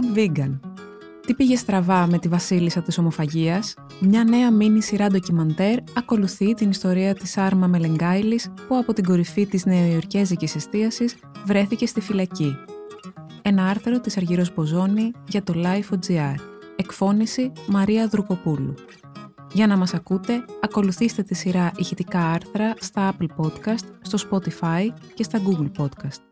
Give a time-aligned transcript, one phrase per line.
[0.00, 0.60] Bad Vegan.
[1.26, 6.70] Τι πήγε στραβά με τη βασίλισσα της ομοφαγίας, μια νέα μίνι σειρά ντοκιμαντέρ ακολουθεί την
[6.70, 12.56] ιστορία της Άρμα Μελεγκάιλης που από την κορυφή της νεοϊορκέζικης εστίασης βρέθηκε στη φυλακή.
[13.42, 16.34] Ένα άρθρο της Αργυρός Μποζόνη για το Life.gr.
[16.76, 18.74] Εκφώνηση Μαρία Δρουκοπούλου.
[19.52, 25.22] Για να μας ακούτε, ακολουθήστε τη σειρά ηχητικά άρθρα στα Apple Podcast, στο Spotify και
[25.22, 26.29] στα Google Podcast.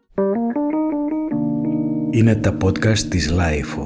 [2.12, 3.86] Είναι τα podcast της Lifeo.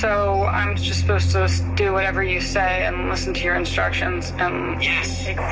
[0.00, 0.12] So
[0.58, 1.42] I'm just supposed to
[1.82, 5.08] do whatever you say and listen to your instructions and Yes,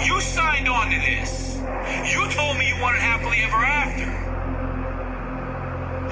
[0.09, 1.31] you signed on to this.
[2.13, 4.09] You told me you wanted happily ever after.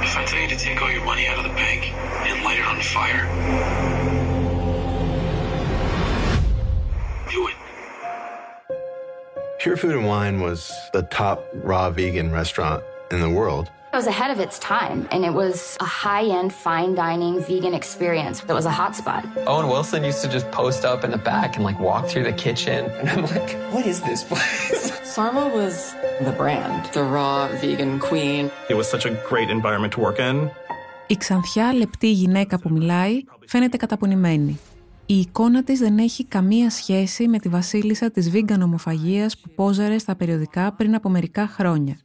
[0.06, 1.80] If I tell you to take all your money out of the bank
[2.28, 3.24] and light it on fire,
[9.62, 11.38] Pure Food and Wine was the top
[11.70, 13.66] raw vegan restaurant in the world.
[13.92, 17.74] It was ahead of its time, and it was a high end, fine dining vegan
[17.80, 19.22] experience that was a hotspot.
[19.46, 22.36] Owen Wilson used to just post up in the back and like walk through the
[22.46, 22.80] kitchen.
[22.98, 24.92] And I'm like, what is this place?
[25.14, 25.74] Sarma was
[26.28, 28.42] the brand, the raw vegan queen.
[28.72, 30.50] It was such a great environment to work in.
[31.06, 34.60] Η ξανθιά λεπτή γυναίκα που μιλάει φαίνεται καταπονημένη.
[35.05, 39.97] Η εικόνα της δεν έχει καμία σχέση με τη βασίλισσα της βίγκαν ομοφαγίας που πόζαρε
[39.97, 41.97] στα περιοδικά πριν από μερικά χρόνια.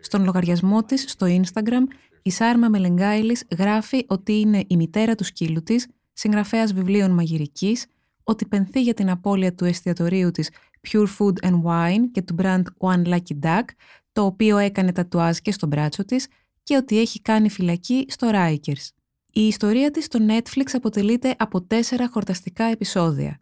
[0.00, 1.82] Στον λογαριασμό της στο Instagram,
[2.22, 7.86] η Σάρμα Μελεγκάιλης γράφει ότι είναι η μητέρα του σκύλου της, συγγραφέας βιβλίων μαγειρικής,
[8.24, 10.50] ότι πενθεί για την απώλεια του εστιατορίου της
[10.88, 13.64] Pure Food and Wine και του brand One Lucky Duck,
[14.12, 16.26] το οποίο έκανε τατουάζ και στο μπράτσο της
[16.62, 18.97] και ότι έχει κάνει φυλακή στο Rikers.
[19.38, 23.40] Η ιστορία της στο Netflix αποτελείται από τέσσερα χορταστικά επεισόδια.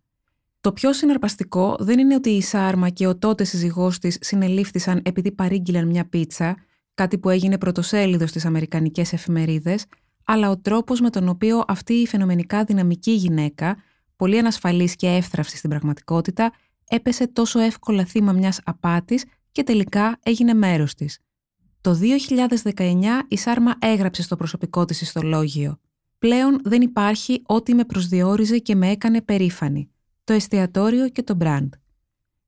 [0.60, 5.32] Το πιο συναρπαστικό δεν είναι ότι η Σάρμα και ο τότε σύζυγός της συνελήφθησαν επειδή
[5.32, 6.56] παρήγγειλαν μια πίτσα,
[6.94, 9.84] κάτι που έγινε πρωτοσέλιδος στις αμερικανικές εφημερίδες,
[10.24, 13.76] αλλά ο τρόπος με τον οποίο αυτή η φαινομενικά δυναμική γυναίκα,
[14.16, 16.52] πολύ ανασφαλής και εύθραυστη στην πραγματικότητα,
[16.88, 21.20] έπεσε τόσο εύκολα θύμα μιας απάτης και τελικά έγινε μέρος της.
[21.80, 25.78] Το 2019 η Σάρμα έγραψε στο προσωπικό της ιστολόγιο
[26.26, 29.90] «Πλέον δεν υπάρχει ό,τι με προσδιορίζε και με έκανε περήφανη.
[30.24, 31.68] Το εστιατόριο και το brand».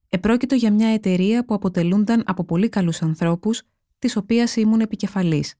[0.09, 3.63] Επρόκειτο για μια εταιρεία που αποτελούνταν από πολύ καλούς ανθρώπους,
[3.99, 5.55] της οποίας ήμουν επικεφαλής.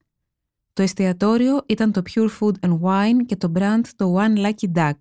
[0.73, 4.99] Το εστιατόριο ήταν το Pure Food and Wine και το brand το One Lucky Duck.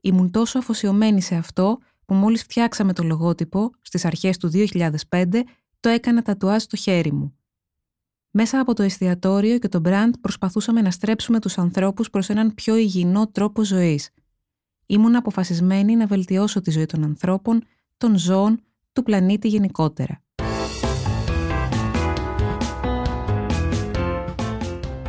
[0.00, 5.44] Ήμουν τόσο αφοσιωμένη σε αυτό που μόλις φτιάξαμε το λογότυπο, στις αρχές του 2005,
[5.80, 7.34] το έκανα τατουάζ στο χέρι μου.
[8.32, 12.76] Μέσα από το εστιατόριο και το brand προσπαθούσαμε να στρέψουμε τους ανθρώπους προς έναν πιο
[12.76, 14.10] υγιεινό τρόπο ζωής.
[14.86, 17.62] Ήμουν αποφασισμένη να βελτιώσω τη ζωή των ανθρώπων,
[17.96, 18.60] των ζώων,
[18.92, 20.20] του πλανήτη γενικότερα.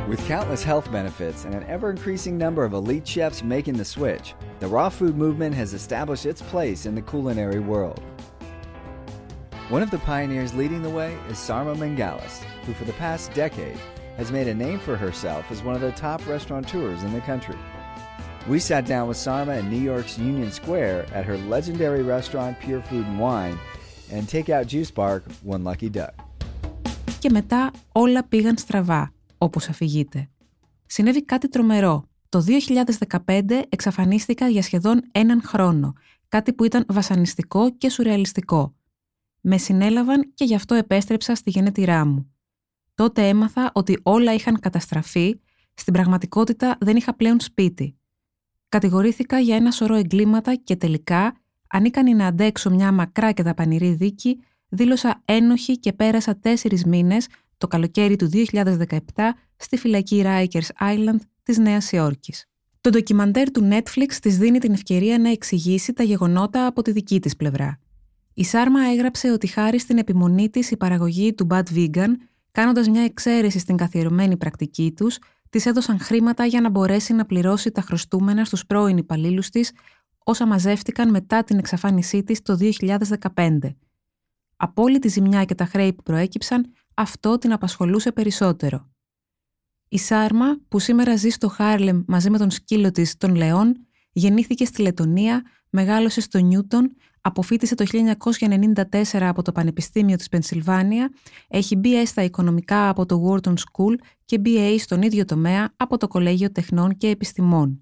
[0.09, 4.27] With countless health benefits and an ever increasing number of elite chefs making the switch,
[4.59, 8.01] the raw food movement has established its place in the culinary world.
[9.75, 13.78] One of the pioneers leading the way is Sarma Mangalis, who for the past decade
[14.16, 17.58] has made a name for herself as one of the top restaurateurs in the country.
[18.52, 22.82] We sat down with Sarma in New York's Union Square at her legendary restaurant Pure
[22.88, 23.58] Food and Wine
[24.14, 26.14] and takeout juice bar One Lucky Duck.
[27.18, 30.28] Και μετά όλα πήγαν στραβά, όπως αφηγείται.
[30.86, 32.08] Συνέβη κάτι τρομερό.
[32.28, 32.44] Το
[33.18, 35.92] 2015 εξαφανίστηκα για σχεδόν έναν χρόνο,
[36.28, 38.74] κάτι που ήταν βασανιστικό και σουρεαλιστικό.
[39.40, 42.30] Με συνέλαβαν και γι' αυτό επέστρεψα στη γενέτειρά μου.
[42.95, 45.39] Τότε έμαθα ότι όλα είχαν καταστραφεί,
[45.73, 47.95] στην πραγματικότητα δεν είχα πλέον σπίτι.
[48.69, 51.35] Κατηγορήθηκα για ένα σωρό εγκλήματα και τελικά,
[51.67, 57.67] ανίκανη να αντέξω μια μακρά και δαπανηρή δίκη, δήλωσα ένοχη και πέρασα τέσσερις μήνες το
[57.67, 58.97] καλοκαίρι του 2017
[59.55, 62.45] στη φυλακή Rikers Island της Νέας Υόρκης.
[62.81, 67.19] Το ντοκιμαντέρ του Netflix της δίνει την ευκαιρία να εξηγήσει τα γεγονότα από τη δική
[67.19, 67.79] της πλευρά.
[68.33, 72.09] Η Σάρμα έγραψε ότι χάρη στην επιμονή της η παραγωγή του Bad Vegan,
[72.51, 75.17] κάνοντας μια εξαίρεση στην καθιερωμένη πρακτική τους,
[75.49, 79.71] της έδωσαν χρήματα για να μπορέσει να πληρώσει τα χρωστούμενα στους πρώην υπαλλήλους της,
[80.23, 83.75] όσα μαζεύτηκαν μετά την εξαφάνισή της το 2015.
[84.55, 88.89] Από όλη τη ζημιά και τα χρέη που προέκυψαν, αυτό την απασχολούσε περισσότερο.
[89.87, 94.65] Η Σάρμα, που σήμερα ζει στο Χάρλεμ μαζί με τον σκύλο της, τον Λεόν, γεννήθηκε
[94.65, 97.85] στη Λετωνία, μεγάλωσε στο Νιούτον, αποφύτησε το
[99.11, 101.11] 1994 από το Πανεπιστήμιο της Πενσιλβάνια,
[101.47, 103.95] έχει BS στα οικονομικά από το Wharton School
[104.25, 107.81] και BA στον ίδιο τομέα από το Κολέγιο Τεχνών και Επιστημών.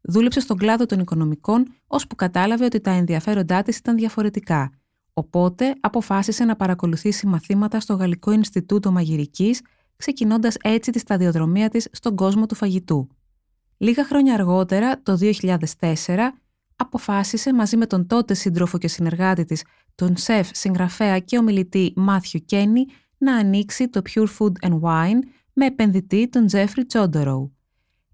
[0.00, 4.70] Δούλεψε στον κλάδο των οικονομικών, ώσπου κατάλαβε ότι τα ενδιαφέροντά της ήταν διαφορετικά–
[5.18, 9.60] Οπότε αποφάσισε να παρακολουθήσει μαθήματα στο Γαλλικό Ινστιτούτο Μαγειρικής
[9.96, 13.08] ξεκινώντας έτσι τη σταδιοδρομία της στον κόσμο του φαγητού.
[13.76, 16.32] Λίγα χρόνια αργότερα, το 2004,
[16.76, 19.64] αποφάσισε μαζί με τον τότε σύντροφο και συνεργάτη της,
[19.94, 22.84] τον σεφ, συγγραφέα και ομιλητή Μάθιου Κένι,
[23.18, 25.18] να ανοίξει το Pure Food and Wine
[25.52, 27.56] με επενδυτή τον Τζέφρι Τσόντοροου.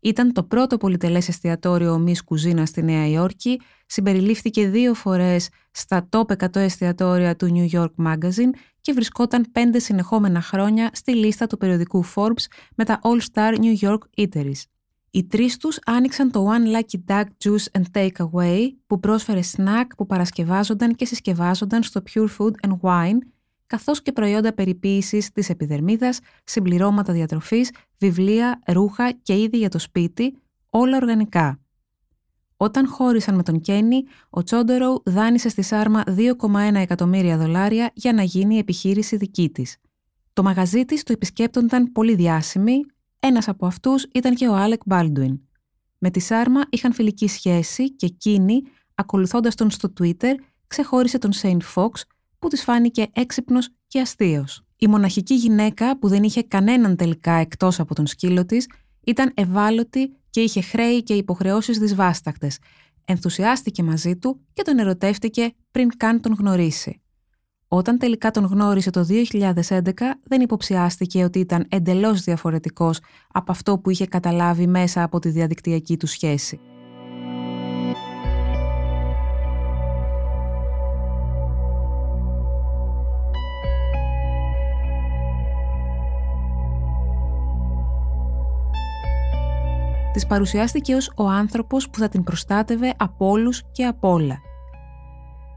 [0.01, 6.37] Ήταν το πρώτο πολυτελές εστιατόριο ομής κουζίνας στη Νέα Υόρκη, συμπεριλήφθηκε δύο φορές στα top
[6.37, 8.51] 100 εστιατόρια του New York Magazine
[8.81, 12.45] και βρισκόταν πέντε συνεχόμενα χρόνια στη λίστα του περιοδικού Forbes
[12.77, 14.63] με τα All Star New York Eateries.
[15.15, 20.07] Οι τρεις τους άνοιξαν το One Lucky Duck Juice and Takeaway που πρόσφερε σνακ που
[20.07, 23.19] παρασκευάζονταν και συσκευάζονταν στο Pure Food and Wine
[23.67, 30.35] καθώς και προϊόντα περιποίησης της επιδερμίδας, συμπληρώματα διατροφής, βιβλία, ρούχα και είδη για το σπίτι,
[30.71, 31.61] όλα οργανικά.
[32.57, 38.23] Όταν χώρισαν με τον Κένι, ο Τσόντορο δάνεισε στη Σάρμα 2,1 εκατομμύρια δολάρια για να
[38.23, 39.77] γίνει η επιχείρηση δική της.
[40.33, 42.81] Το μαγαζί της το επισκέπτονταν πολύ διάσημοι,
[43.25, 45.41] ένας από αυτούς ήταν και ο Άλεκ Μπάλντουιν.
[45.99, 48.63] Με τη Σάρμα είχαν φιλική σχέση και εκείνη,
[48.95, 50.35] ακολουθώντας τον στο Twitter,
[50.67, 52.05] ξεχώρισε τον Σέιν Φόξ,
[52.39, 54.65] που της φάνηκε έξυπνος και αστείος.
[54.77, 58.69] Η μοναχική γυναίκα που δεν είχε κανέναν τελικά εκτός από τον σκύλο της
[59.05, 62.59] ήταν ευάλωτη και είχε χρέη και υποχρεώσεις δυσβάστακτες.
[63.05, 67.02] Ενθουσιάστηκε μαζί του και τον ερωτεύτηκε πριν καν τον γνωρίσει.
[67.75, 69.93] Όταν τελικά τον γνώρισε το 2011
[70.25, 73.01] δεν υποψιάστηκε ότι ήταν εντελώς διαφορετικός
[73.33, 76.61] από αυτό που είχε καταλάβει μέσα από τη διαδικτυακή του σχέση.
[90.13, 94.52] της παρουσιάστηκε ως ο άνθρωπος που θα την προστάτευε από όλους και από όλα.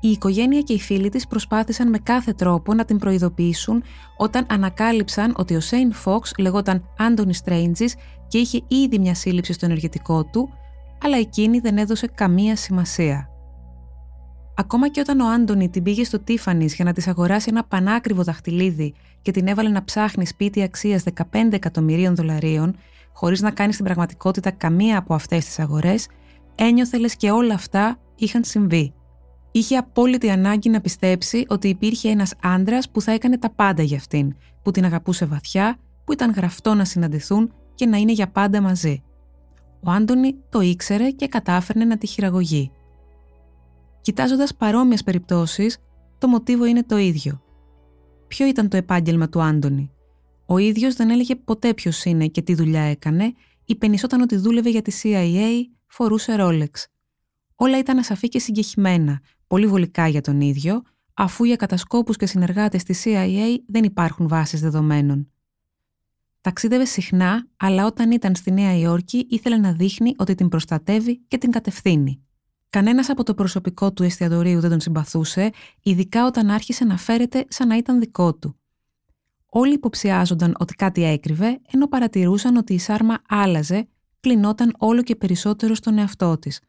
[0.06, 3.84] Η οικογένεια και οι φίλοι της προσπάθησαν με κάθε τρόπο να την προειδοποιήσουν
[4.18, 7.96] όταν ανακάλυψαν ότι ο Σέιν Φόξ λεγόταν Άντωνι Στρέιντζης
[8.28, 10.50] και είχε ήδη μια σύλληψη στο ενεργητικό του,
[11.02, 13.30] αλλά εκείνη δεν έδωσε καμία σημασία.
[14.56, 18.24] Ακόμα και όταν ο Άντωνι την πήγε στο Τίφανης για να της αγοράσει ένα πανάκριβο
[18.24, 22.75] δαχτυλίδι και την έβαλε να ψάχνει σπίτι αξίας 15 εκατομμυρίων δολαρίων,
[23.13, 26.08] χωρίς να κάνει στην πραγματικότητα καμία από αυτές τις αγορές,
[26.56, 28.94] ένιωθε λες και όλα αυτά είχαν συμβεί.
[29.56, 33.98] Είχε απόλυτη ανάγκη να πιστέψει ότι υπήρχε ένας άντρας που θα έκανε τα πάντα για
[33.98, 38.62] αυτήν, που την αγαπούσε βαθιά, που ήταν γραφτό να συναντηθούν και να είναι για πάντα
[38.62, 39.04] μαζί.
[39.84, 42.72] Ο Άντωνη το ήξερε και κατάφερνε να τη χειραγωγεί.
[44.02, 45.78] Κοιτάζοντας παρόμοιες περιπτώσεις,
[46.18, 47.42] το μοτίβο είναι το ίδιο.
[48.28, 49.92] Ποιο ήταν το επάγγελμα του Άντωνη;
[50.46, 53.34] Ο ίδιος δεν έλεγε ποτέ ποιος είναι και τι δουλειά έκανε,
[53.66, 56.86] υπενισόταν ότι δούλευε για τη CIA, φορούσε Rolex.
[57.56, 60.81] Όλα ήταν ασαφή και συγκεχημένα, πολύ βολικά για τον ίδιο,
[61.13, 65.30] αφού για κατασκόπους και συνεργάτες της CIA δεν υπάρχουν βάσεις δεδομένων.
[66.42, 71.38] Ταξίδευε συχνά, αλλά όταν ήταν στη Νέα Υόρκη ήθελε να δείχνει ότι την προστατεύει και
[71.38, 72.25] την κατευθύνει.
[72.69, 75.50] Κανένας από το προσωπικό του εστιατορίου δεν τον συμπαθούσε,
[75.83, 78.59] ειδικά όταν άρχισε να φέρεται σαν να ήταν δικό του.
[79.45, 83.88] Όλοι υποψιάζονταν ότι κάτι έκρυβε, ενώ παρατηρούσαν ότι η Σάρμα άλλαζε,
[84.19, 86.62] κλεινόταν όλο και περισσότερο στον εαυτό της.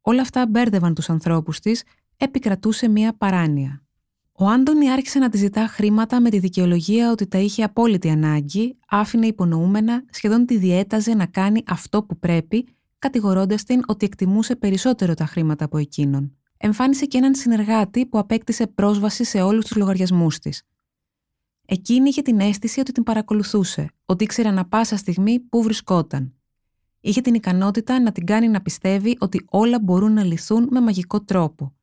[0.00, 1.82] Όλα αυτά μπέρδευαν τους ανθρώπους της,
[2.16, 3.84] επικρατούσε μία παράνοια.
[4.32, 8.78] Ο Άντωνη άρχισε να τη ζητά χρήματα με τη δικαιολογία ότι τα είχε απόλυτη ανάγκη,
[8.88, 12.66] άφηνε υπονοούμενα, σχεδόν τη διέταζε να κάνει αυτό που πρέπει,
[12.98, 16.36] κατηγορώντας την ότι εκτιμούσε περισσότερο τα χρήματα από εκείνον.
[16.56, 20.62] Εμφάνισε και έναν συνεργάτη που απέκτησε πρόσβαση σε όλους τους λογαριασμούς της.
[21.66, 26.34] Εκείνη είχε την αίσθηση ότι την παρακολουθούσε, ότι ήξερε ανα πάσα στιγμή πού βρισκόταν.
[27.00, 31.20] Είχε την ικανότητα να την κάνει να πιστεύει ότι όλα μπορούν να λυθούν με μαγικό
[31.20, 31.74] τρόπο.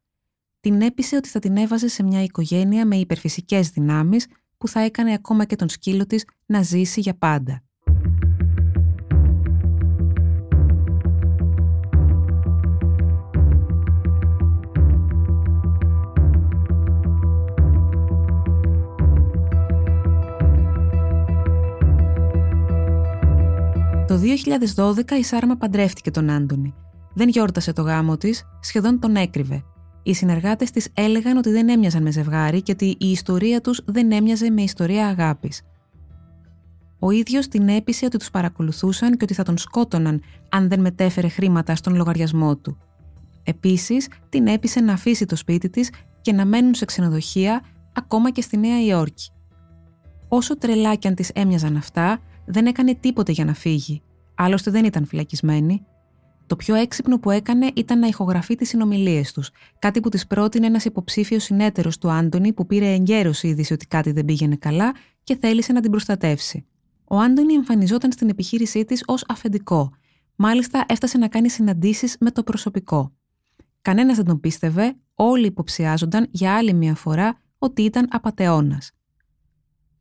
[0.61, 4.27] Την έπεισε ότι θα την έβαζε σε μια οικογένεια με υπερφυσικές δυνάμεις
[4.57, 7.61] που θα έκανε ακόμα και τον σκύλο της να ζήσει για πάντα.
[24.07, 24.19] Το
[24.75, 26.73] 2012 η Σάρμα παντρεύτηκε τον Άντωνη.
[27.13, 29.63] Δεν γιόρτασε το γάμο της, σχεδόν τον έκρυβε.
[30.03, 34.11] Οι συνεργάτες της έλεγαν ότι δεν έμοιαζαν με ζευγάρι και ότι η ιστορία τους δεν
[34.11, 35.61] έμοιαζε με ιστορία αγάπης.
[36.99, 41.27] Ο ίδιος την έπεισε ότι τους παρακολουθούσαν και ότι θα τον σκότωναν αν δεν μετέφερε
[41.27, 42.77] χρήματα στον λογαριασμό του.
[43.43, 45.89] Επίσης, την έπεισε να αφήσει το σπίτι της
[46.21, 49.31] και να μένουν σε ξενοδοχεία ακόμα και στη Νέα Υόρκη.
[50.27, 54.01] Όσο τρελά κι αν της έμοιαζαν αυτά, δεν έκανε τίποτε για να φύγει.
[54.35, 55.85] Άλλωστε δεν ήταν φυλακισμένη.
[56.51, 60.65] Το πιο έξυπνο που έκανε ήταν να ηχογραφεί τις συνομιλίες τους, κάτι που της πρότεινε
[60.65, 65.37] ένας υποψήφιος συνέτερος του Άντωνη που πήρε εγκαίρω είδηση ότι κάτι δεν πήγαινε καλά και
[65.37, 66.65] θέλησε να την προστατεύσει.
[67.03, 69.91] Ο Άντωνη εμφανιζόταν στην επιχείρησή της ως αφεντικό.
[70.35, 73.13] Μάλιστα, έφτασε να κάνει συναντήσεις με το προσωπικό.
[73.81, 78.91] Κανένας δεν τον πίστευε, όλοι υποψιάζονταν για άλλη μια φορά ότι ήταν απαταιώνας.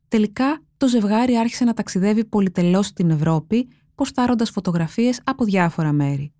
[0.07, 6.33] Τελικά, το ζευγάρι άρχισε να ταξιδεύει πολυτελώς στην Ευρώπη, ποστάροντας φωτογραφίες από διάφορα μέρη.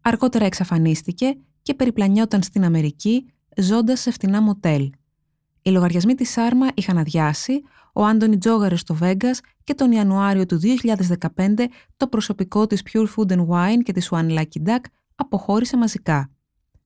[0.00, 3.26] Αργότερα εξαφανίστηκε και περιπλανιόταν στην Αμερική,
[3.56, 4.90] ζώντας σε φτηνά μοτέλ.
[5.62, 10.60] Οι λογαριασμοί της Σάρμα είχαν αδειάσει, ο Άντωνι τζόγαρε στο Βέγκας και τον Ιανουάριο του
[11.36, 14.80] 2015 το προσωπικό της Pure Food and Wine και της One Lucky Duck
[15.14, 16.30] αποχώρησε μαζικά.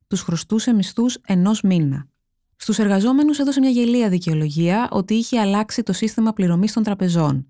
[0.07, 2.07] Τους χρωστούσε μισθούς ενός μήνα.
[2.57, 7.47] Στους εργαζόμενους έδωσε μια γελία δικαιολογία ότι είχε αλλάξει το σύστημα πληρωμής των τραπεζών.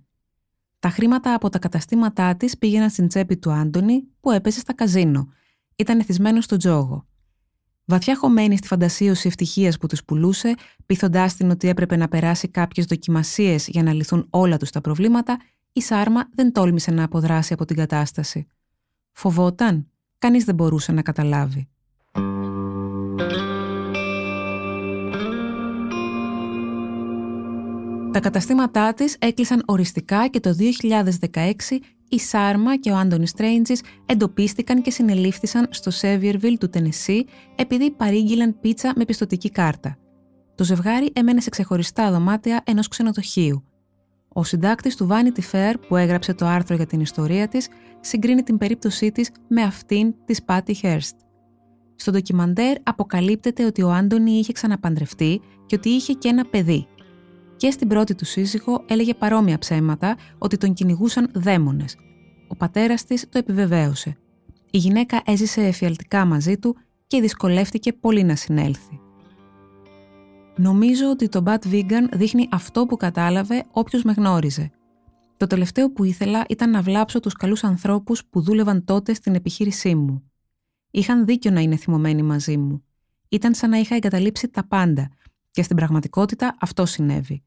[0.79, 5.29] Τα χρήματα από τα καταστήματά της πήγαιναν στην τσέπη του Άντωνη που έπεσε στα καζίνο.
[5.77, 7.07] Ήταν εθισμένο στο τζόγο.
[7.85, 10.55] Βαθιά χωμένη στη φαντασίωση ευτυχίας που τους πουλούσε,
[10.87, 15.39] πείθοντάς την ότι έπρεπε να περάσει κάποιες δοκιμασίες για να λυθούν όλα τους τα προβλήματα,
[15.73, 18.47] η Σάρμα δεν τόλμησε να αποδράσει από την κατάσταση.
[19.13, 19.89] Φοβόταν.
[20.19, 21.69] Κανείς δεν μπορούσε να καταλάβει.
[28.13, 30.55] Τα καταστήματά της έκλεισαν οριστικά και το
[31.31, 31.81] 2016
[32.15, 38.61] η Σάρμα και ο Άντωνι Στρέιντζης εντοπίστηκαν και συνελήφθησαν στο Σέβιερβιλ του Τενεσί επειδή παρήγγειλαν
[38.61, 39.97] πίτσα με πιστοτική κάρτα.
[40.55, 43.65] Το ζευγάρι έμενε σε ξεχωριστά δωμάτια ενός ξενοδοχείου.
[44.29, 47.69] Ο συντάκτης του Vanity Fair, που έγραψε το άρθρο για την ιστορία της,
[48.01, 51.17] συγκρίνει την περίπτωσή της με αυτήν της Πάτι Χέρστ.
[51.97, 56.87] Στο ντοκιμαντέρ αποκαλύπτεται ότι ο Άντωνι είχε ξαναπαντρευτεί και ότι είχε και ένα παιδί,
[57.65, 61.97] και στην πρώτη του σύζυγο έλεγε παρόμοια ψέματα ότι τον κυνηγούσαν δαίμονες.
[62.49, 64.17] Ο πατέρας της το επιβεβαίωσε.
[64.71, 69.01] Η γυναίκα έζησε εφιαλτικά μαζί του και δυσκολεύτηκε πολύ να συνέλθει.
[70.57, 74.71] Νομίζω ότι το Bad Vegan δείχνει αυτό που κατάλαβε όποιος με γνώριζε.
[75.37, 79.95] Το τελευταίο που ήθελα ήταν να βλάψω τους καλούς ανθρώπους που δούλευαν τότε στην επιχείρησή
[79.95, 80.31] μου.
[80.91, 82.85] Είχαν δίκιο να είναι θυμωμένοι μαζί μου.
[83.29, 85.11] Ήταν σαν να είχα εγκαταλείψει τα πάντα
[85.51, 87.43] και στην πραγματικότητα αυτό συνέβη.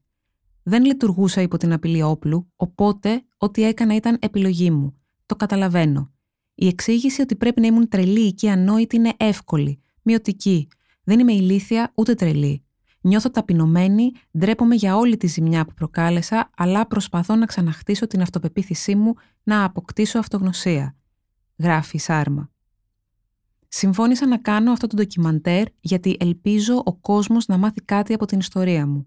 [0.68, 4.94] Δεν λειτουργούσα υπό την απειλή όπλου, οπότε ό,τι έκανα ήταν επιλογή μου.
[5.26, 6.12] Το καταλαβαίνω.
[6.54, 10.68] Η εξήγηση ότι πρέπει να ήμουν τρελή και ανόητη είναι εύκολη, μειωτική.
[11.04, 12.64] Δεν είμαι ηλίθια ούτε τρελή.
[13.00, 18.94] Νιώθω ταπεινωμένη, ντρέπομαι για όλη τη ζημιά που προκάλεσα, αλλά προσπαθώ να ξαναχτίσω την αυτοπεποίθησή
[18.94, 20.96] μου να αποκτήσω αυτογνωσία.
[21.58, 22.50] Γράφει η Σάρμα.
[23.68, 28.38] Συμφώνησα να κάνω αυτό το ντοκιμαντέρ γιατί ελπίζω ο κόσμος να μάθει κάτι από την
[28.38, 29.06] ιστορία μου.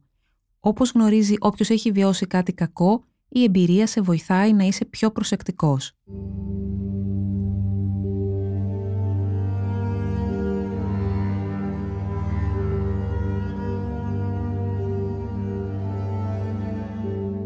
[0.64, 5.92] Όπως γνωρίζει όποιος έχει βιώσει κάτι κακό, η εμπειρία σε βοηθάει να είσαι πιο προσεκτικός.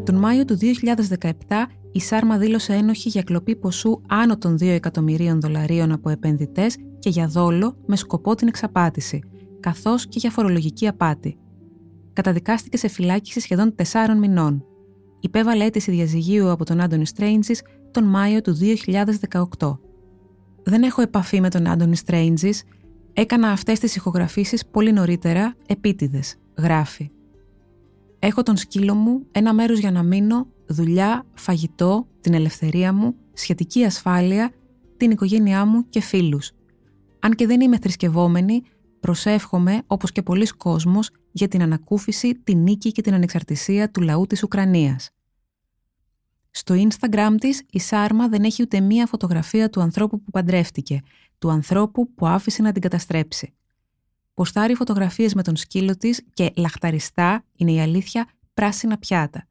[0.04, 1.30] Τον Μάιο του 2017
[1.92, 7.10] η Σάρμα δήλωσε ένοχη για κλοπή ποσού άνω των 2 εκατομμυρίων δολαρίων από επενδυτές και
[7.10, 9.22] για δόλο με σκοπό την εξαπάτηση,
[9.60, 11.38] καθώς και για φορολογική απάτη.
[12.16, 13.82] Καταδικάστηκε σε φυλάκιση σχεδόν 4
[14.18, 14.64] μηνών.
[15.20, 18.56] Υπέβαλε αίτηση διαζυγίου από τον Άντωνι Στρέιντζης τον Μάιο του
[19.58, 19.78] 2018.
[20.62, 22.62] Δεν έχω επαφή με τον Άντωνι Στρέιντζης,
[23.12, 27.10] έκανα αυτές τις ηχογραφήσεις πολύ νωρίτερα, επίτηδες, γράφει.
[28.18, 33.84] Έχω τον σκύλο μου, ένα μέρος για να μείνω, δουλειά, φαγητό, την ελευθερία μου, σχετική
[33.84, 34.50] ασφάλεια,
[34.96, 36.52] την οικογένειά μου και φίλους.
[37.20, 38.62] Αν και δεν είμαι θρησκευόμενη,
[39.00, 44.26] προσεύχομαι, όπως και πολλοί κόσμος, για την ανακούφιση, την νίκη και την ανεξαρτησία του λαού
[44.26, 45.10] της Ουκρανίας.
[46.50, 51.00] Στο Instagram της, η Σάρμα δεν έχει ούτε μία φωτογραφία του ανθρώπου που παντρεύτηκε,
[51.38, 53.54] του ανθρώπου που άφησε να την καταστρέψει.
[54.34, 59.48] Ποστάρει φωτογραφίες με τον σκύλο της και λαχταριστά, είναι η αλήθεια, πράσινα πιάτα.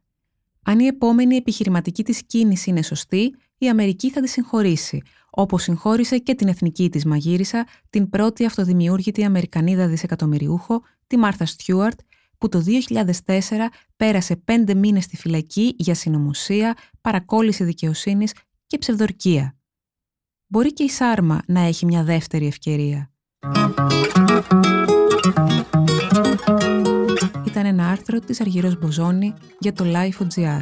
[0.64, 6.18] Αν η επόμενη επιχειρηματική της κίνηση είναι σωστή, η Αμερική θα τη συγχωρήσει, όπως συγχώρησε
[6.18, 12.00] και την εθνική της μαγείρισα, την πρώτη αυτοδημιούργητη Αμερικανίδα δισεκατομμυριούχο, τη Μάρθα Στιούαρτ,
[12.38, 12.64] που το
[13.26, 13.32] 2004
[13.96, 18.34] πέρασε πέντε μήνες στη φυλακή για συνωμοσία, παρακόλληση δικαιοσύνης
[18.68, 19.56] και ψευδορκία.
[20.48, 23.12] Μπορεί και η Σάρμα να έχει μια δεύτερη ευκαιρία.
[27.46, 30.62] Ήταν ένα άρθρο της Αργυρός Μποζόνη για το Life.gr.